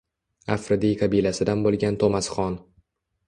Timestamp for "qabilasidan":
1.01-1.61